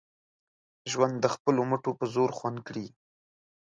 ژوند 0.91 1.15
د 1.19 1.25
خپلو 1.33 1.61
مټو 1.69 1.91
په 1.99 2.05
زور 2.13 2.29
خوند 2.37 2.57
کړي 2.67 2.87